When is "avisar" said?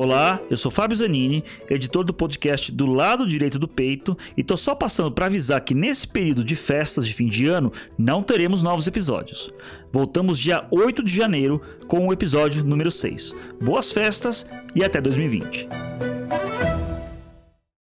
5.26-5.60